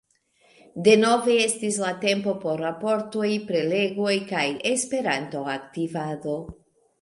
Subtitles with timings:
[0.85, 6.35] Denove estis la tempo por raportoj, prelegoj kaj Esperanto-aktivado.